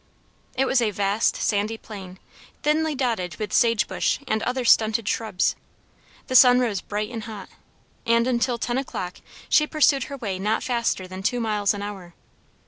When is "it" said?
0.55-0.65